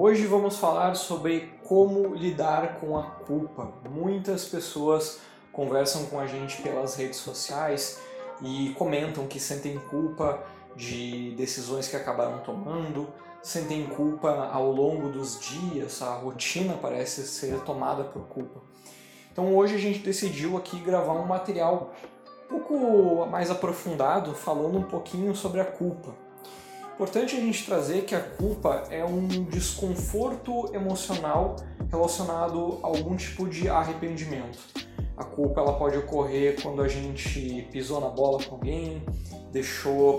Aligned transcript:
Hoje 0.00 0.26
vamos 0.26 0.58
falar 0.58 0.94
sobre 0.94 1.52
como 1.64 2.14
lidar 2.14 2.78
com 2.78 2.96
a 2.96 3.02
culpa. 3.02 3.72
Muitas 3.90 4.44
pessoas 4.44 5.18
conversam 5.52 6.06
com 6.06 6.20
a 6.20 6.26
gente 6.28 6.62
pelas 6.62 6.94
redes 6.94 7.18
sociais 7.18 8.00
e 8.40 8.72
comentam 8.78 9.26
que 9.26 9.40
sentem 9.40 9.76
culpa 9.90 10.40
de 10.76 11.32
decisões 11.32 11.88
que 11.88 11.96
acabaram 11.96 12.38
tomando, 12.44 13.08
sentem 13.42 13.86
culpa 13.86 14.48
ao 14.52 14.70
longo 14.70 15.08
dos 15.08 15.40
dias, 15.40 16.00
a 16.00 16.14
rotina 16.14 16.78
parece 16.80 17.26
ser 17.26 17.58
tomada 17.62 18.04
por 18.04 18.22
culpa. 18.28 18.60
Então 19.32 19.52
hoje 19.56 19.74
a 19.74 19.78
gente 19.78 19.98
decidiu 19.98 20.56
aqui 20.56 20.78
gravar 20.78 21.14
um 21.14 21.26
material 21.26 21.92
um 22.44 22.48
pouco 22.48 23.26
mais 23.26 23.50
aprofundado, 23.50 24.32
falando 24.32 24.78
um 24.78 24.84
pouquinho 24.84 25.34
sobre 25.34 25.60
a 25.60 25.64
culpa. 25.64 26.27
Importante 26.98 27.36
a 27.36 27.40
gente 27.40 27.64
trazer 27.64 28.02
que 28.06 28.12
a 28.12 28.20
culpa 28.20 28.82
é 28.90 29.04
um 29.04 29.28
desconforto 29.44 30.74
emocional 30.74 31.54
relacionado 31.88 32.80
a 32.82 32.88
algum 32.88 33.14
tipo 33.14 33.48
de 33.48 33.68
arrependimento. 33.68 34.58
A 35.16 35.22
culpa 35.22 35.60
ela 35.60 35.78
pode 35.78 35.96
ocorrer 35.96 36.60
quando 36.60 36.82
a 36.82 36.88
gente 36.88 37.68
pisou 37.70 38.00
na 38.00 38.08
bola 38.08 38.42
com 38.42 38.56
alguém, 38.56 39.00
deixou 39.52 40.18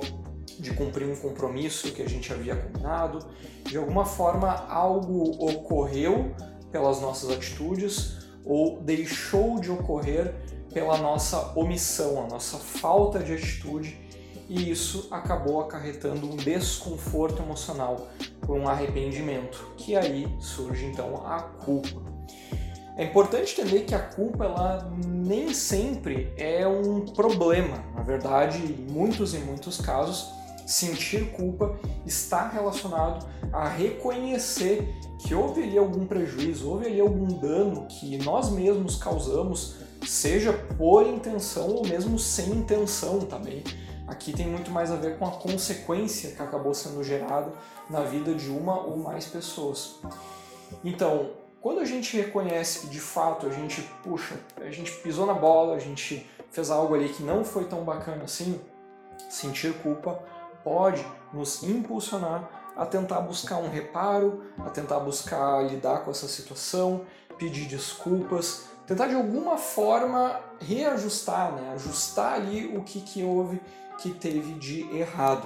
de 0.58 0.72
cumprir 0.72 1.06
um 1.06 1.18
compromisso 1.18 1.92
que 1.92 2.02
a 2.02 2.08
gente 2.08 2.32
havia 2.32 2.56
combinado, 2.56 3.28
de 3.66 3.78
alguma 3.78 4.06
forma 4.06 4.50
algo 4.70 5.32
ocorreu 5.46 6.34
pelas 6.72 7.02
nossas 7.02 7.30
atitudes 7.30 8.20
ou 8.46 8.80
deixou 8.80 9.60
de 9.60 9.70
ocorrer 9.70 10.34
pela 10.74 10.98
nossa 10.98 11.52
omissão, 11.60 12.24
a 12.24 12.28
nossa 12.28 12.58
falta 12.58 13.20
de 13.20 13.34
atitude, 13.34 14.00
e 14.50 14.72
isso 14.72 15.08
acabou 15.12 15.62
acarretando 15.62 16.26
um 16.26 16.36
desconforto 16.36 17.42
emocional 17.44 18.08
por 18.42 18.58
um 18.58 18.68
arrependimento, 18.68 19.74
que 19.78 19.96
aí 19.96 20.28
surge 20.40 20.86
então 20.86 21.26
a 21.26 21.40
culpa. 21.40 22.02
É 22.98 23.06
importante 23.06 23.62
entender 23.62 23.86
que 23.86 23.96
a 23.96 24.00
culpa 24.00 24.44
ela 24.44 24.92
nem 25.08 25.54
sempre 25.54 26.34
é 26.36 26.68
um 26.68 27.06
problema. 27.06 27.82
Na 27.96 28.02
verdade, 28.02 28.58
em 28.58 28.92
muitos 28.92 29.34
e 29.34 29.38
muitos 29.38 29.80
casos, 29.80 30.28
sentir 30.66 31.32
culpa 31.32 31.80
está 32.06 32.50
relacionado 32.50 33.26
a 33.54 33.70
reconhecer 33.70 34.94
que 35.20 35.34
houve 35.34 35.64
ali 35.64 35.78
algum 35.78 36.06
prejuízo, 36.06 36.70
houve 36.70 36.88
ali 36.88 37.00
algum 37.00 37.28
dano 37.28 37.86
que 37.88 38.18
nós 38.18 38.50
mesmos 38.50 38.96
causamos, 38.98 39.76
seja 40.06 40.52
por 40.52 41.08
intenção 41.08 41.70
ou 41.70 41.88
mesmo 41.88 42.20
sem 42.20 42.50
intenção 42.52 43.20
também. 43.22 43.64
Aqui 44.10 44.34
tem 44.34 44.48
muito 44.48 44.72
mais 44.72 44.92
a 44.92 44.96
ver 44.96 45.20
com 45.20 45.28
a 45.28 45.32
consequência 45.32 46.32
que 46.32 46.42
acabou 46.42 46.74
sendo 46.74 47.04
gerada 47.04 47.54
na 47.88 48.02
vida 48.02 48.34
de 48.34 48.50
uma 48.50 48.82
ou 48.82 48.98
mais 48.98 49.28
pessoas. 49.28 50.00
Então, 50.84 51.30
quando 51.62 51.80
a 51.80 51.86
gente 51.86 52.18
reconhece 52.18 52.80
que 52.82 52.88
de 52.88 53.00
fato 53.00 53.46
a 53.46 53.52
gente, 53.52 53.82
puxa, 54.04 54.36
a 54.58 54.72
gente 54.72 54.92
pisou 54.98 55.28
na 55.28 55.34
bola, 55.34 55.76
a 55.76 55.80
gente 55.80 56.28
fez 56.50 56.72
algo 56.72 56.96
ali 56.96 57.10
que 57.10 57.22
não 57.22 57.46
foi 57.46 57.66
tão 57.66 57.84
bacana 57.84 58.24
assim, 58.24 58.60
sentir 59.30 59.74
culpa 59.82 60.20
pode 60.64 61.06
nos 61.32 61.64
impulsionar 61.64 62.50
a 62.76 62.86
tentar 62.86 63.22
buscar 63.22 63.58
um 63.58 63.70
reparo, 63.70 64.44
a 64.60 64.70
tentar 64.70 65.00
buscar 65.00 65.64
lidar 65.66 66.00
com 66.00 66.12
essa 66.12 66.28
situação, 66.28 67.06
pedir 67.38 67.68
desculpas, 67.68 68.70
tentar 68.90 69.06
de 69.06 69.14
alguma 69.14 69.56
forma 69.56 70.40
reajustar, 70.60 71.54
né? 71.54 71.74
ajustar 71.76 72.34
ali 72.34 72.76
o 72.76 72.82
que, 72.82 73.00
que 73.02 73.24
houve 73.24 73.62
que 74.00 74.10
teve 74.10 74.54
de 74.54 74.82
errado. 74.98 75.46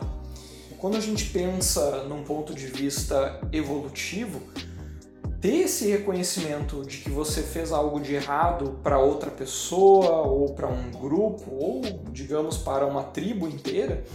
Quando 0.77 0.95
a 0.95 1.01
gente 1.01 1.25
pensa 1.25 2.03
num 2.03 2.23
ponto 2.23 2.53
de 2.53 2.67
vista 2.67 3.41
evolutivo, 3.51 4.39
ter 5.41 5.55
esse 5.55 5.91
reconhecimento 5.91 6.85
de 6.85 6.99
que 6.99 7.09
você 7.09 7.41
fez 7.41 7.73
algo 7.73 7.99
de 7.99 8.15
errado 8.15 8.79
para 8.81 8.97
outra 8.97 9.29
pessoa 9.29 10.21
ou 10.21 10.53
para 10.53 10.69
um 10.69 10.91
grupo 10.91 11.51
ou 11.51 11.81
digamos 12.13 12.57
para 12.57 12.85
uma 12.87 13.03
tribo 13.03 13.45
inteira 13.45 14.05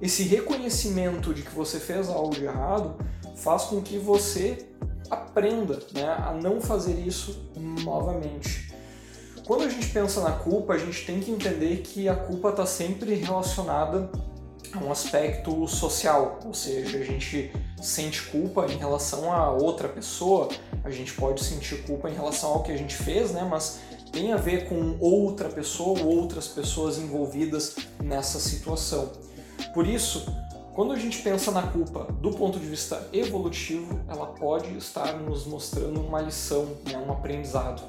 esse 0.00 0.22
reconhecimento 0.22 1.34
de 1.34 1.42
que 1.42 1.52
você 1.52 1.80
fez 1.80 2.08
algo 2.08 2.30
de 2.30 2.44
errado 2.44 2.94
faz 3.34 3.64
com 3.64 3.80
que 3.80 3.98
você 3.98 4.68
aprenda 5.10 5.78
né, 5.92 6.04
a 6.04 6.32
não 6.32 6.60
fazer 6.60 6.94
isso 6.94 7.50
novamente. 7.56 8.74
Quando 9.46 9.62
a 9.62 9.68
gente 9.68 9.88
pensa 9.88 10.20
na 10.20 10.32
culpa, 10.32 10.74
a 10.74 10.78
gente 10.78 11.06
tem 11.06 11.20
que 11.20 11.30
entender 11.30 11.78
que 11.78 12.08
a 12.08 12.16
culpa 12.16 12.50
está 12.50 12.66
sempre 12.66 13.14
relacionada 13.14 14.10
a 14.72 14.78
um 14.78 14.90
aspecto 14.90 15.66
social, 15.68 16.40
ou 16.44 16.52
seja, 16.52 16.98
a 16.98 17.04
gente 17.04 17.52
sente 17.80 18.22
culpa 18.22 18.66
em 18.66 18.76
relação 18.76 19.32
a 19.32 19.50
outra 19.50 19.88
pessoa, 19.88 20.48
a 20.82 20.90
gente 20.90 21.12
pode 21.12 21.44
sentir 21.44 21.82
culpa 21.84 22.10
em 22.10 22.14
relação 22.14 22.50
ao 22.50 22.62
que 22.62 22.72
a 22.72 22.76
gente 22.76 22.96
fez, 22.96 23.30
né? 23.30 23.46
Mas 23.48 23.80
tem 24.12 24.32
a 24.32 24.36
ver 24.36 24.68
com 24.68 24.96
outra 24.98 25.48
pessoa 25.48 26.00
ou 26.00 26.06
outras 26.06 26.48
pessoas 26.48 26.98
envolvidas 26.98 27.76
nessa 28.02 28.40
situação. 28.40 29.12
Por 29.72 29.86
isso, 29.86 30.26
quando 30.76 30.92
a 30.92 30.96
gente 30.96 31.22
pensa 31.22 31.50
na 31.50 31.62
culpa 31.62 32.06
do 32.20 32.32
ponto 32.32 32.60
de 32.60 32.66
vista 32.66 33.08
evolutivo, 33.10 33.98
ela 34.06 34.26
pode 34.26 34.76
estar 34.76 35.14
nos 35.14 35.46
mostrando 35.46 35.98
uma 35.98 36.20
lição, 36.20 36.76
né, 36.84 36.98
um 36.98 37.10
aprendizado. 37.10 37.82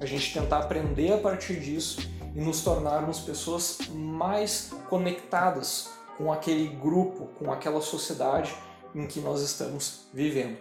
A 0.00 0.06
gente 0.06 0.32
tentar 0.32 0.60
aprender 0.60 1.12
a 1.12 1.18
partir 1.18 1.60
disso 1.60 2.00
e 2.34 2.40
nos 2.40 2.64
tornarmos 2.64 3.20
pessoas 3.20 3.76
mais 3.92 4.72
conectadas 4.88 5.90
com 6.16 6.32
aquele 6.32 6.66
grupo, 6.68 7.26
com 7.38 7.52
aquela 7.52 7.82
sociedade 7.82 8.54
em 8.94 9.06
que 9.06 9.20
nós 9.20 9.42
estamos 9.42 10.06
vivendo. 10.10 10.56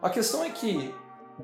A 0.00 0.08
questão 0.08 0.42
é 0.44 0.48
que 0.48 0.94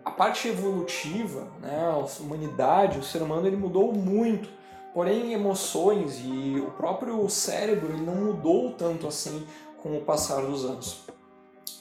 a 0.03 0.11
parte 0.11 0.49
evolutiva, 0.49 1.53
né, 1.61 1.91
a 1.91 2.23
humanidade, 2.23 2.99
o 2.99 3.05
ser 3.05 3.21
humano, 3.21 3.47
ele 3.47 3.57
mudou 3.57 3.93
muito 3.93 4.49
Porém, 4.95 5.33
emoções 5.33 6.21
e 6.23 6.61
o 6.61 6.71
próprio 6.73 7.29
cérebro 7.29 7.97
não 7.97 8.15
mudou 8.15 8.73
tanto 8.73 9.07
assim 9.07 9.47
com 9.83 9.97
o 9.97 10.03
passar 10.03 10.43
dos 10.43 10.65
anos. 10.65 11.05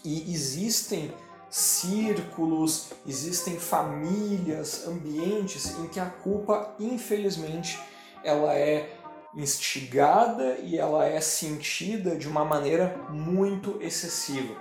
E 0.03 0.33
existem 0.33 1.13
círculos, 1.49 2.91
existem 3.05 3.59
famílias, 3.59 4.87
ambientes 4.87 5.77
em 5.79 5.87
que 5.87 5.99
a 5.99 6.05
culpa, 6.05 6.73
infelizmente, 6.79 7.77
ela 8.23 8.55
é 8.55 8.97
instigada 9.35 10.57
e 10.59 10.77
ela 10.77 11.05
é 11.05 11.19
sentida 11.19 12.15
de 12.15 12.27
uma 12.27 12.45
maneira 12.45 12.97
muito 13.09 13.77
excessiva, 13.81 14.55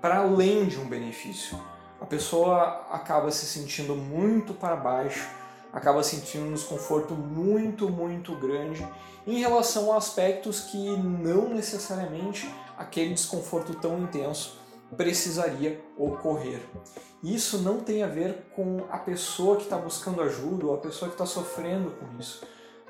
para 0.00 0.18
além 0.18 0.66
de 0.66 0.78
um 0.78 0.86
benefício. 0.86 1.58
A 2.00 2.06
pessoa 2.06 2.86
acaba 2.90 3.30
se 3.30 3.46
sentindo 3.46 3.94
muito 3.94 4.52
para 4.52 4.76
baixo, 4.76 5.26
acaba 5.74 6.04
sentindo 6.04 6.46
um 6.46 6.54
desconforto 6.54 7.14
muito, 7.14 7.90
muito 7.90 8.34
grande 8.36 8.86
em 9.26 9.40
relação 9.40 9.92
a 9.92 9.96
aspectos 9.96 10.60
que 10.60 10.96
não 10.96 11.48
necessariamente 11.48 12.48
aquele 12.78 13.12
desconforto 13.12 13.74
tão 13.74 13.98
intenso 13.98 14.56
precisaria 14.96 15.84
ocorrer. 15.98 16.60
Isso 17.22 17.58
não 17.58 17.80
tem 17.80 18.04
a 18.04 18.06
ver 18.06 18.46
com 18.54 18.84
a 18.88 18.98
pessoa 18.98 19.56
que 19.56 19.64
está 19.64 19.76
buscando 19.76 20.22
ajuda 20.22 20.66
ou 20.66 20.74
a 20.74 20.78
pessoa 20.78 21.08
que 21.08 21.14
está 21.14 21.26
sofrendo 21.26 21.90
com 21.90 22.06
isso. 22.20 22.46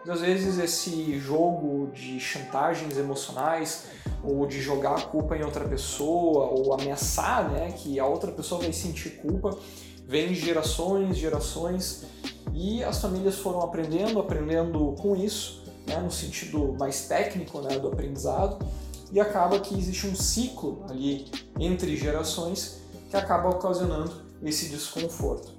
Às 0.07 0.21
vezes 0.21 0.59
esse 0.59 1.19
jogo 1.19 1.91
de 1.93 2.21
chantagens 2.21 2.99
emocionais 2.99 3.87
ou 4.23 4.47
de 4.47 4.61
jogar 4.61 4.97
a 4.97 5.01
culpa 5.01 5.35
em 5.35 5.43
outra 5.43 5.67
pessoa 5.67 6.51
ou 6.51 6.75
ameaçar 6.75 7.49
né, 7.51 7.73
que 7.73 7.99
a 7.99 8.05
outra 8.05 8.31
pessoa 8.31 8.61
vai 8.61 8.73
sentir 8.75 9.17
culpa 9.23 9.59
vem 10.07 10.29
de 10.29 10.35
gerações, 10.35 11.17
gerações 11.17 12.05
e 12.55 12.83
as 12.85 13.01
famílias 13.01 13.37
foram 13.37 13.61
aprendendo, 13.61 14.21
aprendendo 14.21 14.95
com 15.01 15.17
isso, 15.17 15.65
né, 15.87 15.99
no 15.99 16.11
sentido 16.11 16.75
mais 16.79 17.07
técnico 17.09 17.61
né, 17.61 17.79
do 17.79 17.89
aprendizado, 17.89 18.65
e 19.13 19.21
acaba 19.21 19.59
que 19.59 19.77
existe 19.77 20.07
um 20.07 20.15
ciclo 20.15 20.85
ali 20.89 21.27
entre 21.59 21.97
gerações 21.97 22.81
que 23.11 23.17
acaba 23.17 23.51
ocasionando 23.51 24.13
esse 24.43 24.69
desconforto. 24.69 25.53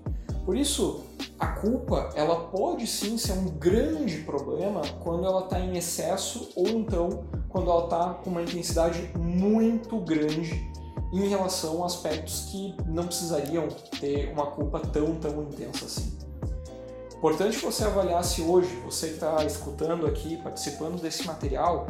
Por 0.45 0.55
isso, 0.55 1.03
a 1.39 1.47
culpa 1.47 2.11
ela 2.15 2.47
pode 2.47 2.85
sim 2.87 3.17
ser 3.17 3.33
um 3.33 3.45
grande 3.45 4.17
problema 4.19 4.81
quando 5.03 5.25
ela 5.25 5.41
está 5.41 5.59
em 5.59 5.75
excesso 5.75 6.49
ou 6.55 6.67
então 6.67 7.25
quando 7.49 7.69
ela 7.69 7.85
está 7.85 8.13
com 8.23 8.29
uma 8.29 8.41
intensidade 8.41 9.09
muito 9.17 9.99
grande 9.99 10.69
em 11.11 11.27
relação 11.27 11.83
a 11.83 11.87
aspectos 11.87 12.47
que 12.51 12.75
não 12.85 13.07
precisariam 13.07 13.67
ter 13.99 14.31
uma 14.31 14.47
culpa 14.47 14.79
tão, 14.79 15.15
tão 15.15 15.43
intensa 15.43 15.85
assim. 15.85 16.14
Importante 17.25 17.57
você 17.57 17.83
avaliar 17.83 18.23
se 18.23 18.43
hoje, 18.43 18.75
você 18.85 19.07
está 19.07 19.43
escutando 19.45 20.05
aqui, 20.05 20.37
participando 20.37 21.01
desse 21.01 21.25
material, 21.25 21.87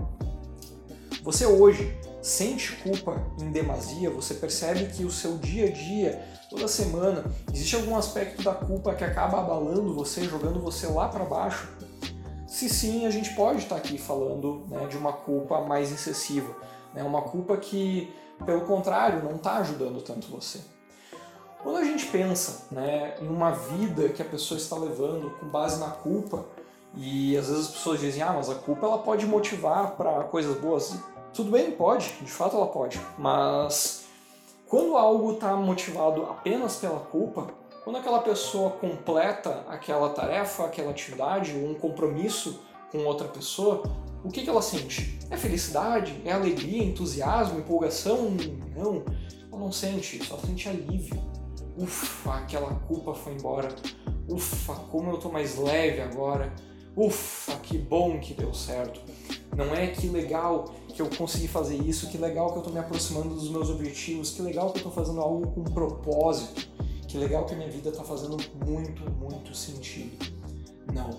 você 1.22 1.46
hoje 1.46 1.94
sente 2.22 2.72
culpa 2.78 3.22
em 3.42 3.52
demasia, 3.52 4.10
você 4.10 4.36
percebe 4.36 4.86
que 4.86 5.04
o 5.04 5.12
seu 5.12 5.38
dia 5.38 5.66
a 5.66 5.72
dia, 5.72 6.26
toda 6.50 6.70
semana, 6.70 7.26
existe 7.54 7.76
algum 7.76 7.98
aspecto 7.98 8.42
da 8.44 8.54
culpa 8.54 8.96
que 8.96 9.04
acaba 9.04 9.42
abalando 9.42 9.94
você, 9.94 10.24
jogando 10.24 10.62
você 10.62 10.88
lá 10.88 11.10
para 11.10 11.26
baixo? 11.26 11.68
Se 12.48 12.70
sim, 12.70 13.06
a 13.06 13.12
gente 13.12 13.36
pode 13.36 13.58
estar 13.58 13.76
tá 13.76 13.82
aqui 13.82 13.98
falando 13.98 14.66
né, 14.70 14.88
de 14.88 14.96
uma 14.96 15.12
culpa 15.12 15.60
mais 15.60 15.92
excessiva, 15.92 16.56
né, 16.94 17.04
uma 17.04 17.22
culpa 17.24 17.58
que 17.58 18.10
Pelo 18.44 18.62
contrário, 18.62 19.24
não 19.24 19.36
está 19.36 19.58
ajudando 19.58 20.02
tanto 20.02 20.28
você. 20.28 20.60
Quando 21.66 21.78
a 21.78 21.84
gente 21.84 22.06
pensa 22.06 22.68
né, 22.70 23.16
em 23.20 23.28
uma 23.28 23.50
vida 23.50 24.10
que 24.10 24.22
a 24.22 24.26
pessoa 24.26 24.56
está 24.56 24.78
levando 24.78 25.32
com 25.40 25.48
base 25.48 25.80
na 25.80 25.90
culpa, 25.90 26.46
e 26.96 27.36
às 27.36 27.48
vezes 27.48 27.66
as 27.66 27.72
pessoas 27.72 28.00
dizem, 28.00 28.22
ah, 28.22 28.34
mas 28.34 28.52
a 28.52 28.54
culpa 28.54 28.86
ela 28.86 29.00
pode 29.00 29.26
motivar 29.26 29.96
para 29.96 30.26
coisas 30.26 30.56
boas. 30.60 30.96
Tudo 31.34 31.50
bem, 31.50 31.72
pode, 31.72 32.14
de 32.22 32.30
fato 32.30 32.56
ela 32.56 32.68
pode. 32.68 33.02
Mas 33.18 34.06
quando 34.68 34.96
algo 34.96 35.34
está 35.34 35.56
motivado 35.56 36.22
apenas 36.26 36.76
pela 36.76 37.00
culpa, 37.00 37.48
quando 37.84 37.96
aquela 37.96 38.20
pessoa 38.20 38.70
completa 38.70 39.66
aquela 39.68 40.10
tarefa, 40.10 40.66
aquela 40.66 40.92
atividade, 40.92 41.52
ou 41.58 41.72
um 41.72 41.74
compromisso 41.74 42.62
com 42.92 43.00
outra 43.06 43.28
pessoa, 43.28 43.82
o 44.24 44.30
que, 44.30 44.44
que 44.44 44.50
ela 44.52 44.62
sente? 44.62 45.18
É 45.32 45.36
felicidade? 45.36 46.22
É 46.24 46.32
alegria, 46.32 46.84
entusiasmo, 46.84 47.58
empolgação? 47.58 48.30
Não, 48.76 49.04
ela 49.52 49.60
não 49.60 49.72
sente, 49.72 50.24
só 50.24 50.38
sente 50.38 50.70
alívio. 50.70 51.35
Ufa, 51.78 52.36
aquela 52.36 52.74
culpa 52.88 53.14
foi 53.14 53.34
embora. 53.34 53.70
Ufa, 54.30 54.76
como 54.92 55.12
eu 55.12 55.18
tô 55.18 55.30
mais 55.30 55.58
leve 55.58 56.02
agora. 56.02 56.54
Ufa, 56.96 57.56
que 57.58 57.78
bom 57.78 58.20
que 58.20 58.34
deu 58.34 58.54
certo. 58.54 59.02
Não 59.56 59.74
é 59.76 59.88
que 59.88 60.08
legal 60.08 60.74
que 60.94 61.02
eu 61.02 61.10
consegui 61.10 61.48
fazer 61.48 61.76
isso, 61.76 62.10
que 62.10 62.18
legal 62.18 62.54
que 62.54 62.60
eu 62.60 62.64
tô 62.64 62.70
me 62.70 62.80
aproximando 62.80 63.36
dos 63.36 63.50
meus 63.50 63.70
objetivos, 63.70 64.32
que 64.32 64.42
legal 64.42 64.72
que 64.72 64.80
eu 64.80 64.84
tô 64.84 64.92
fazendo 64.92 65.20
algo 65.20 65.48
com 65.52 65.64
propósito, 65.64 66.70
que 67.08 67.18
legal 67.18 67.46
que 67.46 67.54
a 67.54 67.58
minha 67.58 67.70
vida 67.70 67.92
tá 67.92 68.04
fazendo 68.04 68.38
muito, 68.66 69.10
muito 69.12 69.54
sentido. 69.54 70.34
Não. 70.94 71.10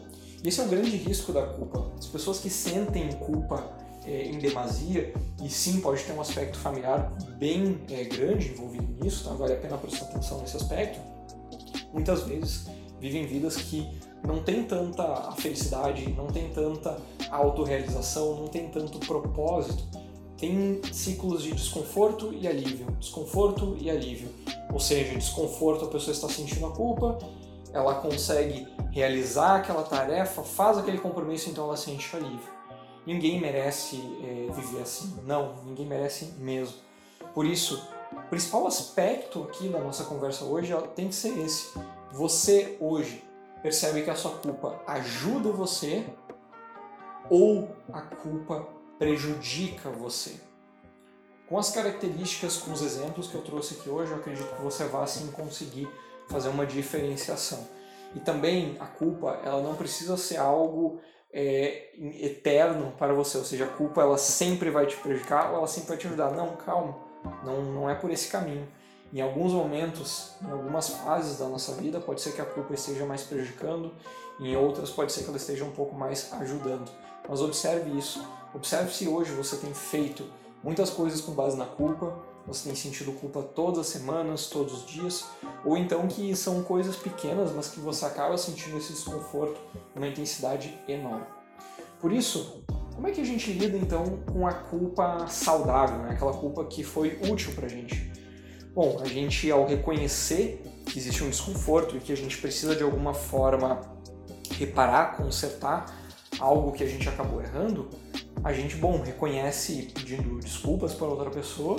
Esse 0.43 0.61
é 0.61 0.65
o 0.65 0.69
grande 0.69 0.97
risco 0.97 1.33
da 1.33 1.47
culpa. 1.47 1.93
As 1.99 2.07
pessoas 2.07 2.39
que 2.39 2.49
sentem 2.49 3.11
culpa 3.13 3.86
é, 4.07 4.27
em 4.27 4.39
demasia, 4.39 5.13
e 5.43 5.49
sim, 5.51 5.81
pode 5.81 6.03
ter 6.05 6.13
um 6.13 6.21
aspecto 6.21 6.59
familiar 6.59 7.13
bem 7.39 7.81
é, 7.91 8.05
grande 8.05 8.49
envolvido 8.51 8.87
nisso, 9.03 9.23
então 9.25 9.37
vale 9.37 9.55
a 9.55 9.57
pena 9.57 9.77
prestar 9.77 10.07
atenção 10.07 10.41
nesse 10.41 10.57
aspecto, 10.57 10.99
muitas 11.93 12.23
vezes 12.23 12.67
vivem 13.01 13.27
vidas 13.27 13.57
que 13.57 13.87
não 14.25 14.43
tem 14.43 14.65
tanta 14.65 15.33
felicidade, 15.33 16.09
não 16.13 16.27
tem 16.27 16.51
tanta 16.51 16.99
autorrealização, 17.31 18.37
não 18.37 18.49
tem 18.49 18.69
tanto 18.69 18.99
propósito. 19.01 19.85
Tem 20.37 20.83
ciclos 20.93 21.43
de 21.43 21.53
desconforto 21.53 22.35
e 22.35 22.47
alívio, 22.47 22.87
desconforto 22.99 23.77
e 23.81 23.91
alívio. 23.91 24.29
Ou 24.73 24.81
seja, 24.81 25.15
desconforto 25.15 25.87
a 25.87 25.89
pessoa 25.89 26.13
está 26.13 26.29
sentindo 26.29 26.67
a 26.67 26.73
culpa, 26.73 27.19
ela 27.73 27.95
consegue 27.95 28.67
realizar 28.91 29.57
aquela 29.57 29.83
tarefa, 29.83 30.43
faz 30.43 30.77
aquele 30.77 30.99
compromisso, 30.99 31.49
então 31.49 31.65
ela 31.65 31.77
sente 31.77 32.15
alívio. 32.15 32.56
Ninguém 33.07 33.41
merece 33.41 33.97
é, 34.23 34.53
viver 34.53 34.83
assim. 34.83 35.21
Não, 35.25 35.63
ninguém 35.65 35.87
merece 35.87 36.35
mesmo. 36.39 36.77
Por 37.33 37.47
isso, 37.47 37.89
o 38.13 38.29
principal 38.29 38.67
aspecto 38.67 39.43
aqui 39.45 39.69
da 39.69 39.79
nossa 39.79 40.05
conversa 40.05 40.45
hoje 40.45 40.75
tem 40.95 41.09
que 41.09 41.15
ser 41.15 41.39
esse. 41.39 41.79
Você 42.13 42.77
hoje 42.81 43.23
percebe 43.63 44.03
que 44.03 44.11
a 44.11 44.17
sua 44.17 44.33
culpa 44.39 44.81
ajuda 44.87 45.51
você 45.51 46.05
ou 47.31 47.71
a 47.93 48.01
culpa 48.01 48.67
prejudica 48.99 49.91
você. 49.91 50.41
Com 51.49 51.59
as 51.59 51.71
características, 51.71 52.57
com 52.57 52.73
os 52.73 52.83
exemplos 52.83 53.29
que 53.29 53.37
eu 53.37 53.43
trouxe 53.43 53.75
aqui 53.75 53.89
hoje, 53.89 54.11
eu 54.11 54.19
acredito 54.19 54.53
que 54.55 54.63
você 54.63 54.85
vai 54.85 55.05
assim 55.05 55.31
conseguir 55.31 55.89
fazer 56.29 56.49
uma 56.49 56.67
diferenciação. 56.67 57.69
E 58.15 58.21
também 58.21 58.77
a 58.81 58.87
culpa, 58.87 59.41
ela 59.45 59.63
não 59.63 59.77
precisa 59.77 60.17
ser 60.17 60.39
algo 60.39 61.01
é, 61.33 61.91
eterno 62.23 62.93
para 62.99 63.13
você, 63.13 63.39
ou 63.39 63.45
seja, 63.45 63.65
a 63.65 63.69
culpa 63.69 64.01
ela 64.01 64.19
sempre 64.19 64.71
vai 64.71 64.87
te 64.87 64.97
prejudicar 64.97 65.51
ou 65.51 65.59
ela 65.59 65.67
sempre 65.67 65.91
vai 65.91 65.99
te 65.99 66.07
ajudar. 66.07 66.31
Não, 66.31 66.57
calma, 66.57 66.97
não, 67.45 67.63
não 67.63 67.91
é 67.91 67.95
por 67.95 68.11
esse 68.11 68.29
caminho. 68.29 68.67
Em 69.13 69.21
alguns 69.21 69.53
momentos, 69.53 70.35
em 70.43 70.51
algumas 70.51 70.89
fases 70.89 71.39
da 71.39 71.47
nossa 71.47 71.73
vida, 71.75 72.01
pode 72.01 72.21
ser 72.21 72.33
que 72.33 72.41
a 72.41 72.45
culpa 72.45 72.75
esteja 72.75 73.07
mais 73.07 73.23
prejudicando, 73.23 73.95
em 74.41 74.57
outras 74.57 74.91
pode 74.91 75.13
ser 75.13 75.23
que 75.23 75.29
ela 75.29 75.37
esteja 75.37 75.65
um 75.65 75.71
pouco 75.71 75.95
mais 75.95 76.33
ajudando. 76.35 76.91
Mas 77.29 77.41
observe 77.41 77.97
isso. 77.97 78.27
Observe 78.55 78.93
se 78.93 79.09
hoje 79.09 79.33
você 79.33 79.57
tem 79.57 79.73
feito 79.73 80.25
muitas 80.63 80.91
coisas 80.91 81.21
com 81.21 81.33
base 81.33 81.57
na 81.57 81.67
culpa, 81.67 82.19
você 82.47 82.69
tem 82.69 82.77
sentido 82.77 83.13
culpa 83.13 83.43
todas 83.43 83.81
as 83.81 83.87
semanas, 83.89 84.47
todos 84.47 84.85
os 84.85 84.87
dias, 84.87 85.25
ou 85.65 85.77
então 85.77 86.07
que 86.07 86.35
são 86.37 86.63
coisas 86.63 86.97
pequenas, 86.97 87.53
mas 87.53 87.69
que 87.69 87.81
você 87.81 88.05
acaba 88.05 88.39
sentindo 88.39 88.79
esse 88.79 88.93
desconforto 88.93 89.61
numa 89.95 90.07
intensidade 90.07 90.79
enorme. 90.87 91.27
Por 92.01 92.13
isso, 92.13 92.63
como 92.95 93.09
é 93.09 93.11
que 93.11 93.21
a 93.21 93.25
gente 93.25 93.53
lida 93.53 93.77
então 93.77 94.21
com 94.33 94.47
a 94.47 94.53
culpa 94.53 95.27
saudável, 95.29 95.99
né? 95.99 96.11
aquela 96.13 96.33
culpa 96.33 96.65
que 96.65 96.85
foi 96.85 97.19
útil 97.29 97.53
para 97.55 97.67
a 97.67 97.69
gente? 97.69 98.13
Bom, 98.75 98.99
a 99.01 99.07
gente 99.07 99.51
ao 99.51 99.67
reconhecer 99.67 100.63
que 100.87 100.99
existe 100.99 101.25
um 101.25 101.31
desconforto 101.31 101.97
e 101.97 102.01
que 102.01 102.13
a 102.13 102.17
gente 102.17 102.39
precisa 102.39 102.77
de 102.77 102.83
alguma 102.83 103.13
forma 103.13 103.81
reparar, 104.53 105.17
consertar 105.17 105.87
algo 106.39 106.73
que 106.73 106.85
a 106.85 106.87
gente 106.87 107.09
acabou 107.09 107.43
errando, 107.43 107.89
a 108.45 108.53
gente, 108.53 108.77
bom, 108.77 109.01
reconhece 109.03 109.91
pedindo 109.95 110.39
desculpas 110.39 110.95
para 110.95 111.07
outra 111.07 111.31
pessoa 111.31 111.77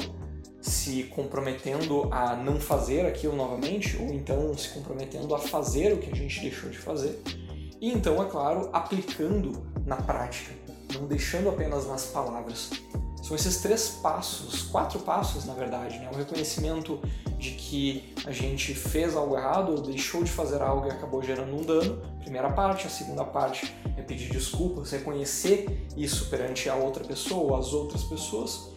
se 0.61 1.03
comprometendo 1.03 2.09
a 2.11 2.35
não 2.35 2.59
fazer 2.59 3.05
aquilo 3.05 3.35
novamente, 3.35 3.97
ou 3.97 4.07
então 4.13 4.57
se 4.57 4.69
comprometendo 4.69 5.33
a 5.33 5.39
fazer 5.39 5.93
o 5.93 5.97
que 5.97 6.11
a 6.11 6.15
gente 6.15 6.41
deixou 6.41 6.69
de 6.69 6.77
fazer. 6.77 7.21
E 7.79 7.91
então, 7.91 8.21
é 8.21 8.25
claro, 8.25 8.69
aplicando 8.73 9.63
na 9.85 9.97
prática, 9.97 10.51
não 10.93 11.05
deixando 11.05 11.49
apenas 11.49 11.87
nas 11.87 12.07
palavras. 12.07 12.71
São 13.21 13.35
esses 13.35 13.57
três 13.57 13.89
passos, 13.89 14.63
quatro 14.63 14.99
passos 14.99 15.45
na 15.45 15.53
verdade, 15.53 15.97
né? 15.99 16.09
O 16.11 16.15
reconhecimento 16.15 16.99
de 17.37 17.51
que 17.51 18.13
a 18.25 18.31
gente 18.31 18.73
fez 18.73 19.15
algo 19.15 19.35
errado 19.37 19.73
ou 19.73 19.81
deixou 19.81 20.23
de 20.23 20.31
fazer 20.31 20.61
algo 20.61 20.87
e 20.87 20.91
acabou 20.91 21.21
gerando 21.21 21.53
um 21.53 21.61
dano, 21.61 22.01
primeira 22.21 22.49
parte. 22.49 22.87
A 22.87 22.89
segunda 22.89 23.23
parte 23.23 23.75
é 23.97 24.01
pedir 24.01 24.29
desculpas, 24.29 24.91
reconhecer 24.91 25.87
isso 25.95 26.29
perante 26.29 26.69
a 26.69 26.75
outra 26.75 27.03
pessoa 27.03 27.51
ou 27.51 27.55
as 27.57 27.73
outras 27.73 28.03
pessoas. 28.03 28.71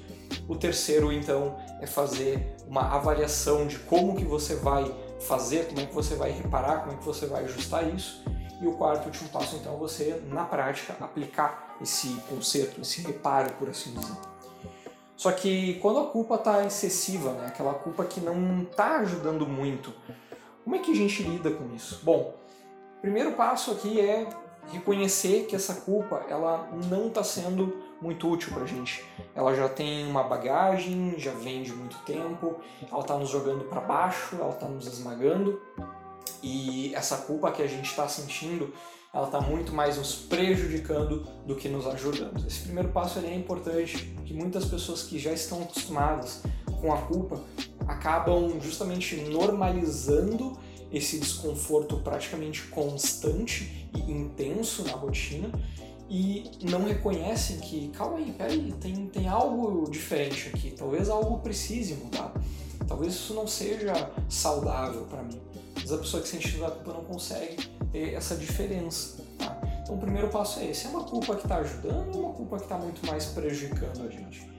O 0.49 0.56
terceiro, 0.56 1.12
então, 1.12 1.56
é 1.81 1.87
fazer 1.87 2.56
uma 2.67 2.94
avaliação 2.94 3.67
de 3.67 3.79
como 3.79 4.17
que 4.17 4.25
você 4.25 4.56
vai 4.56 4.93
fazer, 5.21 5.69
como 5.69 5.81
é 5.81 5.87
que 5.87 5.94
você 5.94 6.15
vai 6.15 6.31
reparar, 6.31 6.81
como 6.81 6.93
é 6.93 6.97
que 6.97 7.05
você 7.05 7.27
vai 7.27 7.44
ajustar 7.44 7.88
isso. 7.88 8.25
E 8.61 8.67
o 8.67 8.73
quarto 8.73 9.05
e 9.05 9.06
último 9.06 9.29
passo, 9.31 9.56
então, 9.56 9.75
é 9.75 9.77
você, 9.79 10.23
na 10.29 10.44
prática, 10.44 10.94
aplicar 11.00 11.77
esse 11.81 12.09
conceito, 12.29 12.81
esse 12.81 13.00
reparo, 13.03 13.53
por 13.55 13.69
assim 13.69 13.93
dizer. 13.94 14.17
Só 15.17 15.32
que 15.32 15.75
quando 15.81 16.00
a 16.00 16.06
culpa 16.06 16.37
está 16.37 16.65
excessiva, 16.65 17.32
né, 17.32 17.47
aquela 17.47 17.75
culpa 17.75 18.05
que 18.05 18.21
não 18.21 18.62
está 18.62 18.97
ajudando 18.97 19.47
muito, 19.47 19.93
como 20.65 20.77
é 20.77 20.79
que 20.79 20.93
a 20.93 20.94
gente 20.94 21.22
lida 21.22 21.51
com 21.51 21.75
isso? 21.75 22.01
Bom, 22.03 22.34
primeiro 23.03 23.32
passo 23.32 23.70
aqui 23.72 24.01
é 24.01 24.27
reconhecer 24.72 25.46
que 25.46 25.56
essa 25.56 25.74
culpa 25.74 26.24
ela 26.29 26.69
não 26.89 27.08
está 27.08 27.22
sendo 27.22 27.77
muito 28.00 28.29
útil 28.29 28.53
para 28.53 28.62
a 28.62 28.67
gente. 28.67 29.05
Ela 29.34 29.55
já 29.55 29.69
tem 29.69 30.06
uma 30.06 30.22
bagagem, 30.22 31.15
já 31.19 31.32
vem 31.32 31.62
de 31.62 31.72
muito 31.72 31.98
tempo, 32.05 32.56
ela 32.91 33.00
está 33.00 33.17
nos 33.17 33.29
jogando 33.29 33.65
para 33.65 33.81
baixo, 33.81 34.36
ela 34.41 34.50
está 34.50 34.67
nos 34.67 34.86
esmagando 34.86 35.60
e 36.43 36.94
essa 36.94 37.19
culpa 37.19 37.53
que 37.53 37.62
a 37.62 37.67
gente 37.67 37.86
está 37.86 38.08
sentindo 38.08 38.72
ela 39.12 39.27
está 39.27 39.41
muito 39.41 39.72
mais 39.72 39.98
nos 39.98 40.15
prejudicando 40.15 41.27
do 41.44 41.56
que 41.56 41.69
nos 41.69 41.86
ajudando. 41.86 42.46
Esse 42.46 42.60
primeiro 42.62 42.91
passo 42.91 43.19
é 43.19 43.34
importante, 43.34 44.15
que 44.24 44.32
muitas 44.32 44.65
pessoas 44.65 45.03
que 45.03 45.19
já 45.19 45.32
estão 45.32 45.62
acostumadas 45.62 46.43
com 46.81 46.93
a 46.93 46.98
culpa 46.98 47.43
acabam 47.89 48.60
justamente 48.60 49.17
normalizando 49.17 50.56
esse 50.93 51.19
desconforto 51.19 51.97
praticamente 51.99 52.63
constante 52.65 53.89
e 53.94 54.11
intenso 54.11 54.85
na 54.85 54.93
rotina 54.93 55.51
e 56.09 56.51
não 56.63 56.85
reconhecem 56.85 57.59
que, 57.61 57.89
calma 57.91 58.19
aí, 58.19 58.32
peraí, 58.37 58.75
tem, 58.81 59.06
tem 59.06 59.29
algo 59.29 59.89
diferente 59.89 60.49
aqui, 60.49 60.73
talvez 60.73 61.09
algo 61.09 61.39
precise 61.39 61.94
mudar, 61.94 62.32
talvez 62.89 63.15
isso 63.15 63.32
não 63.32 63.47
seja 63.47 64.11
saudável 64.29 65.03
para 65.03 65.23
mim. 65.23 65.41
Mas 65.77 65.93
a 65.93 65.99
pessoa 65.99 66.20
que 66.23 66.29
sente 66.29 66.59
da 66.59 66.70
culpa 66.70 66.93
não 66.93 67.05
consegue 67.05 67.56
ter 67.93 68.15
essa 68.15 68.35
diferença. 68.35 69.23
Tá? 69.39 69.56
Então 69.82 69.94
o 69.94 69.99
primeiro 69.99 70.29
passo 70.29 70.59
é 70.61 70.67
esse, 70.67 70.87
é 70.87 70.91
uma 70.91 71.05
culpa 71.05 71.37
que 71.37 71.43
está 71.43 71.59
ajudando 71.59 72.17
ou 72.17 72.25
uma 72.25 72.35
culpa 72.35 72.56
que 72.56 72.65
está 72.65 72.77
muito 72.77 73.06
mais 73.06 73.27
prejudicando 73.27 74.06
a 74.06 74.11
gente? 74.11 74.51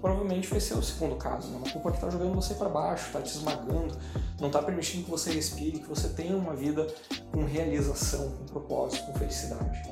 Provavelmente 0.00 0.48
vai 0.48 0.60
ser 0.60 0.74
o 0.74 0.82
segundo 0.82 1.16
caso, 1.16 1.48
né? 1.48 1.56
uma 1.56 1.70
culpa 1.70 1.90
que 1.90 1.96
está 1.96 2.08
jogando 2.10 2.34
você 2.34 2.54
para 2.54 2.68
baixo, 2.68 3.06
está 3.06 3.20
te 3.20 3.30
esmagando, 3.30 3.96
não 4.40 4.46
está 4.46 4.62
permitindo 4.62 5.04
que 5.04 5.10
você 5.10 5.32
respire, 5.32 5.80
que 5.80 5.88
você 5.88 6.08
tenha 6.10 6.36
uma 6.36 6.54
vida 6.54 6.86
com 7.32 7.44
realização, 7.44 8.30
com 8.30 8.44
propósito, 8.46 9.06
com 9.06 9.18
felicidade. 9.18 9.82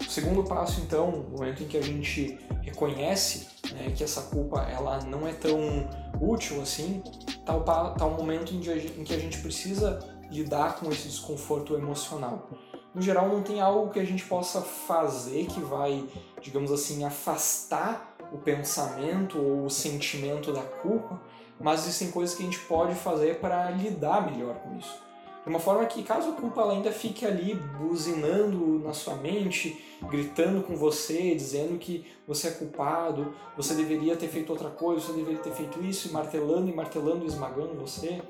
O 0.00 0.10
segundo 0.10 0.44
passo, 0.44 0.80
então, 0.80 1.10
no 1.10 1.30
momento 1.30 1.62
em 1.62 1.66
que 1.66 1.76
a 1.76 1.82
gente 1.82 2.38
reconhece 2.62 3.48
né, 3.72 3.92
que 3.96 4.04
essa 4.04 4.22
culpa 4.22 4.60
ela 4.62 5.00
não 5.04 5.26
é 5.26 5.32
tão 5.32 5.58
útil 6.20 6.60
assim, 6.60 7.02
está 7.26 7.56
o, 7.56 7.60
tá 7.62 8.06
o 8.06 8.16
momento 8.16 8.54
em 8.54 8.60
que 8.60 9.14
a 9.14 9.18
gente 9.18 9.38
precisa 9.38 9.98
lidar 10.30 10.76
com 10.76 10.90
esse 10.90 11.08
desconforto 11.08 11.74
emocional. 11.74 12.48
No 12.94 13.02
geral, 13.02 13.28
não 13.28 13.42
tem 13.42 13.60
algo 13.60 13.90
que 13.90 13.98
a 13.98 14.04
gente 14.04 14.24
possa 14.24 14.60
fazer 14.62 15.46
que 15.46 15.60
vai, 15.60 16.04
digamos 16.40 16.70
assim, 16.70 17.04
afastar 17.04 18.13
o 18.32 18.38
pensamento 18.38 19.38
ou 19.38 19.66
o 19.66 19.70
sentimento 19.70 20.52
da 20.52 20.62
culpa, 20.62 21.20
mas 21.60 21.80
existem 21.80 22.10
coisas 22.10 22.34
que 22.34 22.42
a 22.42 22.46
gente 22.46 22.58
pode 22.60 22.94
fazer 22.94 23.40
para 23.40 23.70
lidar 23.70 24.30
melhor 24.30 24.56
com 24.56 24.76
isso. 24.76 25.04
De 25.44 25.50
uma 25.50 25.60
forma 25.60 25.84
que, 25.84 26.02
caso 26.02 26.30
a 26.30 26.32
culpa 26.32 26.64
ainda 26.70 26.90
fique 26.90 27.26
ali 27.26 27.54
buzinando 27.54 28.78
na 28.78 28.94
sua 28.94 29.14
mente, 29.16 29.84
gritando 30.08 30.62
com 30.62 30.74
você, 30.74 31.34
dizendo 31.34 31.78
que 31.78 32.06
você 32.26 32.48
é 32.48 32.50
culpado, 32.52 33.34
você 33.54 33.74
deveria 33.74 34.16
ter 34.16 34.28
feito 34.28 34.48
outra 34.48 34.70
coisa, 34.70 35.04
você 35.04 35.12
deveria 35.12 35.40
ter 35.40 35.52
feito 35.52 35.84
isso, 35.84 36.08
e 36.08 36.12
martelando 36.12 36.70
e 36.70 36.74
martelando 36.74 37.24
e 37.24 37.28
esmagando 37.28 37.78
você, 37.78 38.22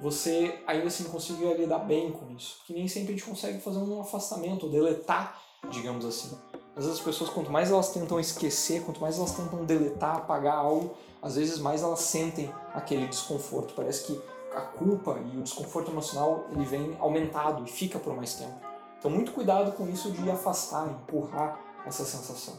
você 0.00 0.58
ainda 0.66 0.86
assim 0.86 1.04
consiga 1.04 1.52
lidar 1.52 1.80
bem 1.80 2.10
com 2.12 2.32
isso. 2.34 2.62
Que 2.66 2.72
nem 2.72 2.88
sempre 2.88 3.12
a 3.12 3.16
gente 3.16 3.28
consegue 3.28 3.60
fazer 3.60 3.78
um 3.78 4.00
afastamento, 4.00 4.70
deletar, 4.70 5.38
digamos 5.68 6.06
assim. 6.06 6.34
Às 6.78 6.84
vezes 6.84 7.00
as 7.00 7.04
pessoas, 7.04 7.28
quanto 7.28 7.50
mais 7.50 7.72
elas 7.72 7.90
tentam 7.90 8.20
esquecer, 8.20 8.84
quanto 8.84 9.00
mais 9.00 9.18
elas 9.18 9.32
tentam 9.32 9.64
deletar, 9.64 10.18
apagar 10.18 10.54
algo, 10.54 10.94
às 11.20 11.34
vezes 11.34 11.58
mais 11.58 11.82
elas 11.82 11.98
sentem 11.98 12.54
aquele 12.72 13.08
desconforto. 13.08 13.74
Parece 13.74 14.04
que 14.04 14.22
a 14.54 14.60
culpa 14.60 15.18
e 15.32 15.38
o 15.38 15.42
desconforto 15.42 15.90
emocional 15.90 16.44
ele 16.52 16.64
vem 16.64 16.96
aumentado 17.00 17.64
e 17.64 17.68
fica 17.68 17.98
por 17.98 18.14
mais 18.14 18.34
tempo. 18.34 18.54
Então 18.96 19.10
muito 19.10 19.32
cuidado 19.32 19.72
com 19.72 19.88
isso 19.88 20.12
de 20.12 20.30
afastar, 20.30 20.86
empurrar 20.88 21.58
essa 21.84 22.04
sensação. 22.04 22.54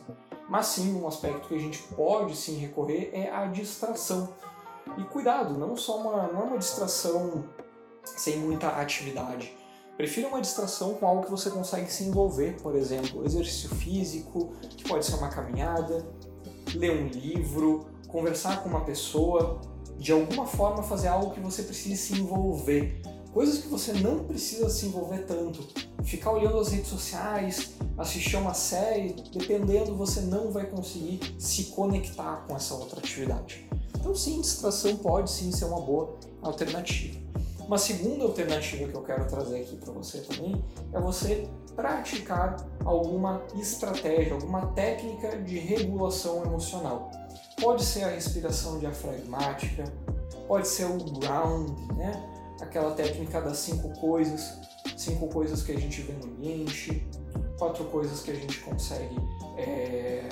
Mas 0.49 0.65
sim, 0.65 1.01
um 1.01 1.07
aspecto 1.07 1.47
que 1.47 1.55
a 1.55 1.59
gente 1.59 1.81
pode 1.95 2.35
sim 2.35 2.57
recorrer 2.57 3.11
é 3.13 3.31
a 3.31 3.45
distração. 3.45 4.33
E 4.97 5.03
cuidado, 5.05 5.57
não 5.57 5.77
só 5.77 5.97
uma, 5.97 6.27
não 6.27 6.41
é 6.41 6.43
uma 6.43 6.57
distração 6.57 7.45
sem 8.03 8.37
muita 8.37 8.67
atividade. 8.67 9.55
Prefira 9.99 10.29
uma 10.29 10.39
distração 10.39 10.93
com 10.93 11.05
algo 11.05 11.25
que 11.25 11.29
você 11.29 11.49
consegue 11.49 11.91
se 11.91 12.05
envolver, 12.05 12.55
por 12.61 12.73
exemplo, 12.73 13.25
exercício 13.25 13.67
físico, 13.75 14.53
que 14.69 14.87
pode 14.87 15.05
ser 15.05 15.15
uma 15.15 15.27
caminhada, 15.27 16.07
ler 16.73 16.91
um 16.91 17.07
livro, 17.07 17.85
conversar 18.07 18.63
com 18.63 18.69
uma 18.69 18.85
pessoa, 18.85 19.59
de 19.97 20.13
alguma 20.13 20.47
forma 20.47 20.81
fazer 20.83 21.09
algo 21.09 21.31
que 21.31 21.41
você 21.41 21.63
precise 21.63 21.97
se 21.97 22.13
envolver. 22.13 23.01
Coisas 23.33 23.57
que 23.57 23.67
você 23.67 23.91
não 23.91 24.23
precisa 24.23 24.69
se 24.69 24.85
envolver 24.85 25.25
tanto. 25.25 25.67
Ficar 26.05 26.31
olhando 26.31 26.59
as 26.59 26.69
redes 26.69 26.87
sociais, 26.87 27.73
assistir 27.97 28.37
uma 28.37 28.53
série, 28.53 29.17
dependendo, 29.33 29.97
você 29.97 30.21
não 30.21 30.49
vai 30.49 30.65
conseguir 30.65 31.19
se 31.37 31.65
conectar 31.65 32.45
com 32.47 32.55
essa 32.55 32.73
outra 32.73 32.99
atividade. 32.99 33.67
Então, 33.99 34.15
sim, 34.15 34.39
distração 34.39 34.95
pode 34.95 35.29
sim 35.29 35.51
ser 35.51 35.65
uma 35.65 35.81
boa 35.81 36.17
alternativa. 36.41 37.28
Uma 37.69 37.77
segunda 37.77 38.23
alternativa 38.23 38.87
que 38.87 38.95
eu 38.95 39.03
quero 39.03 39.27
trazer 39.27 39.61
aqui 39.61 39.75
para 39.75 39.93
você 39.93 40.21
também 40.21 40.65
é 40.91 40.99
você 40.99 41.47
praticar 41.75 42.57
alguma 42.83 43.43
estratégia, 43.59 44.33
alguma 44.33 44.65
técnica 44.73 45.37
de 45.37 45.59
regulação 45.59 46.43
emocional. 46.43 47.11
Pode 47.61 47.85
ser 47.85 48.05
a 48.05 48.07
respiração 48.07 48.79
diafragmática, 48.79 49.83
pode 50.47 50.67
ser 50.67 50.85
o 50.85 50.97
ground, 51.19 51.69
né? 51.95 52.11
aquela 52.59 52.95
técnica 52.95 53.39
das 53.39 53.59
cinco 53.59 53.89
coisas, 53.99 54.57
cinco 54.97 55.27
coisas 55.27 55.61
que 55.61 55.71
a 55.71 55.79
gente 55.79 56.01
vê 56.01 56.13
no 56.13 56.25
ambiente, 56.25 57.07
quatro 57.59 57.83
coisas 57.85 58.21
que 58.21 58.31
a 58.31 58.35
gente 58.35 58.61
consegue, 58.61 59.15
é, 59.57 60.27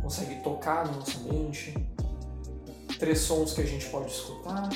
consegue 0.00 0.42
tocar 0.42 0.86
na 0.86 0.92
nossa 0.92 1.18
mente, 1.30 1.74
três 2.98 3.18
sons 3.18 3.52
que 3.52 3.60
a 3.60 3.66
gente 3.66 3.84
pode 3.90 4.10
escutar, 4.10 4.70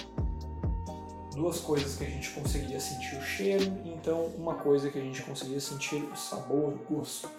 duas 1.38 1.60
coisas 1.60 1.96
que 1.96 2.04
a 2.04 2.08
gente 2.08 2.30
conseguiria 2.30 2.80
sentir 2.80 3.16
o 3.16 3.22
cheiro, 3.22 3.64
e 3.84 3.90
então 3.90 4.26
uma 4.36 4.56
coisa 4.56 4.90
que 4.90 4.98
a 4.98 5.02
gente 5.02 5.22
conseguiria 5.22 5.60
sentir 5.60 6.02
o 6.02 6.16
sabor, 6.16 6.74
o 6.74 6.94
gosto. 6.94 7.30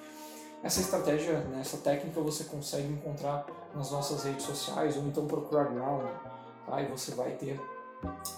Essa 0.64 0.82
estratégia, 0.82 1.40
né, 1.42 1.60
essa 1.62 1.78
técnica 1.78 2.20
você 2.22 2.46
consegue 2.46 2.88
encontrar 2.88 3.46
nas 3.76 3.92
nossas 3.92 4.24
redes 4.24 4.46
sociais 4.46 4.98
ou 4.98 5.04
então 5.04 5.28
procurar 5.28 5.66
Ground, 5.66 6.10
tá? 6.66 6.82
e 6.82 6.88
você 6.88 7.14
vai 7.14 7.32
ter 7.32 7.60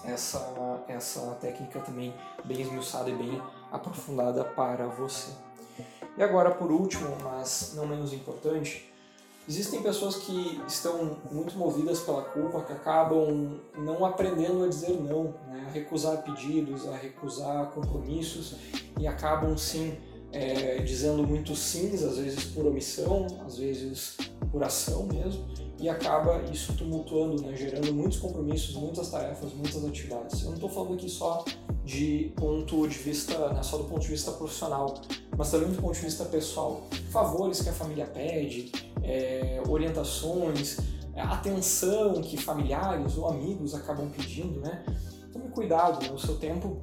essa, 0.04 0.84
essa 0.88 1.20
técnica 1.40 1.80
também 1.80 2.14
bem 2.44 2.60
esmiuçada 2.60 3.08
e 3.08 3.14
bem 3.14 3.40
aprofundada 3.70 4.44
para 4.44 4.86
você. 4.86 5.32
E 6.16 6.22
agora, 6.22 6.50
por 6.50 6.70
último, 6.70 7.16
mas 7.22 7.72
não 7.74 7.86
menos 7.86 8.12
importante, 8.12 8.91
Existem 9.48 9.82
pessoas 9.82 10.16
que 10.16 10.60
estão 10.68 11.16
muito 11.30 11.56
movidas 11.58 12.00
pela 12.00 12.22
culpa, 12.22 12.62
que 12.62 12.72
acabam 12.72 13.60
não 13.76 14.04
aprendendo 14.04 14.64
a 14.64 14.68
dizer 14.68 14.92
não, 14.92 15.34
né? 15.48 15.64
a 15.66 15.70
recusar 15.70 16.22
pedidos, 16.22 16.86
a 16.86 16.96
recusar 16.96 17.66
compromissos 17.72 18.54
e 18.98 19.06
acabam 19.06 19.56
sim 19.58 19.94
é, 20.30 20.78
dizendo 20.78 21.26
muito 21.26 21.56
sims, 21.56 22.04
às 22.04 22.18
vezes 22.18 22.44
por 22.44 22.66
omissão, 22.66 23.26
às 23.44 23.58
vezes 23.58 24.16
por 24.50 24.62
ação 24.62 25.06
mesmo, 25.06 25.44
e 25.78 25.88
acaba 25.88 26.40
isso 26.52 26.74
tumultuando, 26.74 27.42
né? 27.42 27.56
gerando 27.56 27.92
muitos 27.92 28.18
compromissos, 28.18 28.76
muitas 28.76 29.10
tarefas, 29.10 29.52
muitas 29.52 29.84
atividades. 29.84 30.40
Eu 30.40 30.48
não 30.48 30.54
estou 30.54 30.70
falando 30.70 30.94
aqui 30.94 31.08
só 31.08 31.44
de 31.84 32.32
ponto 32.36 32.86
de 32.86 32.96
vista, 32.96 33.52
né, 33.52 33.62
só 33.62 33.76
do 33.76 33.84
ponto 33.84 34.00
de 34.00 34.08
vista 34.08 34.30
profissional, 34.32 34.94
mas 35.36 35.50
também 35.50 35.70
do 35.70 35.82
ponto 35.82 35.94
de 35.94 36.00
vista 36.00 36.24
pessoal. 36.24 36.82
Favores 37.10 37.60
que 37.60 37.68
a 37.68 37.72
família 37.72 38.06
pede, 38.06 38.70
é, 39.02 39.60
orientações, 39.68 40.78
é, 41.14 41.20
atenção 41.20 42.20
que 42.20 42.36
familiares 42.36 43.16
ou 43.16 43.28
amigos 43.28 43.74
acabam 43.74 44.08
pedindo, 44.10 44.60
né? 44.60 44.84
Tome 45.32 45.48
cuidado, 45.48 46.10
no 46.10 46.18
seu 46.18 46.36
tempo, 46.36 46.82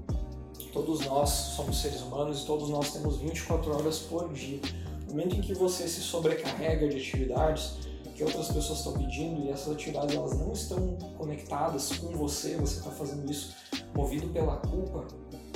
todos 0.74 1.06
nós 1.06 1.30
somos 1.30 1.82
seres 1.82 2.02
humanos 2.02 2.42
e 2.42 2.46
todos 2.46 2.70
nós 2.70 2.92
temos 2.92 3.18
24 3.18 3.76
horas 3.76 4.00
por 4.00 4.32
dia. 4.34 4.60
No 5.08 5.12
momento 5.12 5.36
em 5.36 5.42
que 5.42 5.54
você 5.54 5.88
se 5.88 6.02
sobrecarrega 6.02 6.88
de 6.88 6.98
atividades 6.98 7.78
que 8.20 8.24
outras 8.26 8.50
pessoas 8.50 8.80
estão 8.80 8.94
pedindo 8.94 9.46
e 9.46 9.50
essas 9.50 9.72
atividades 9.72 10.14
elas 10.14 10.38
não 10.38 10.52
estão 10.52 10.98
conectadas 11.18 11.94
com 11.94 12.08
você, 12.08 12.58
você 12.58 12.80
está 12.80 12.92
fazendo 12.92 13.32
isso 13.32 13.56
movido 14.00 14.28
pela 14.30 14.56
culpa, 14.58 15.06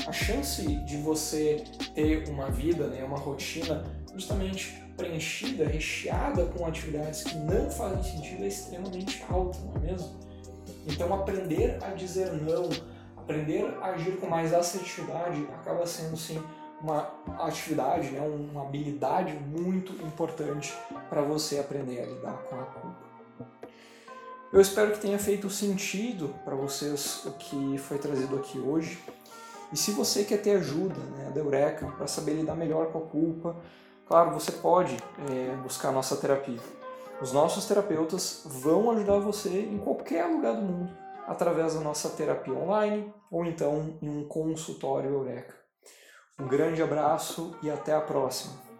a 0.06 0.12
chance 0.12 0.64
de 0.84 0.98
você 0.98 1.64
ter 1.96 2.28
uma 2.28 2.52
vida, 2.52 2.88
né, 2.88 3.02
uma 3.06 3.18
rotina 3.18 3.86
justamente 4.14 4.84
preenchida, 4.98 5.66
recheada 5.66 6.46
com 6.48 6.66
atividades 6.66 7.24
que 7.24 7.38
não 7.38 7.72
fazem 7.72 8.04
sentido 8.04 8.44
é 8.44 8.48
extremamente 8.48 9.24
alta, 9.30 9.58
não 9.60 9.76
é 9.78 9.80
mesmo? 9.92 10.20
Então 10.86 11.14
aprender 11.14 11.78
a 11.82 11.92
dizer 11.92 12.34
não, 12.34 12.70
aprender 13.16 13.66
a 13.82 13.92
agir 13.92 14.18
com 14.18 14.28
mais 14.28 14.54
assertividade 14.54 15.42
acaba 15.54 15.88
sendo 15.88 16.18
sim 16.18 16.42
uma 16.82 17.10
atividade, 17.40 18.10
né, 18.10 18.20
uma 18.20 18.64
habilidade 18.64 19.34
muito 19.34 19.94
importante 20.06 20.78
para 21.10 21.22
você 21.22 21.60
aprender 21.60 22.02
a 22.02 22.06
lidar 22.06 22.44
com 22.44 22.60
a 22.60 22.64
culpa. 22.64 23.13
Eu 24.54 24.62
espero 24.62 24.92
que 24.92 25.00
tenha 25.00 25.18
feito 25.18 25.50
sentido 25.50 26.36
para 26.46 26.56
vocês 26.56 27.26
o 27.26 27.32
que 27.32 27.76
foi 27.80 27.98
trazido 27.98 28.36
aqui 28.36 28.60
hoje. 28.60 29.04
E 29.72 29.76
se 29.76 29.90
você 29.90 30.24
quer 30.24 30.44
ter 30.44 30.58
ajuda 30.58 30.94
né, 30.94 31.32
da 31.32 31.40
Eureka 31.40 31.88
para 31.98 32.06
saber 32.06 32.34
lidar 32.34 32.54
melhor 32.54 32.92
com 32.92 33.00
a 33.00 33.02
culpa, 33.02 33.56
claro, 34.08 34.30
você 34.30 34.52
pode 34.52 34.96
é, 35.28 35.56
buscar 35.56 35.90
a 35.90 35.92
nossa 35.92 36.16
terapia. 36.18 36.60
Os 37.20 37.34
nossos 37.34 37.66
terapeutas 37.66 38.44
vão 38.46 38.92
ajudar 38.92 39.18
você 39.18 39.50
em 39.50 39.80
qualquer 39.80 40.28
lugar 40.28 40.56
do 40.56 40.62
mundo 40.62 40.96
através 41.26 41.74
da 41.74 41.80
nossa 41.80 42.10
terapia 42.10 42.54
online 42.54 43.12
ou 43.32 43.44
então 43.48 43.98
em 44.04 44.08
um 44.08 44.28
consultório 44.28 45.10
Eureka. 45.10 45.56
Um 46.40 46.48
grande 46.48 46.84
abraço 46.84 47.58
e 47.64 47.72
até 47.72 47.96
a 47.96 48.02
próxima! 48.02 48.73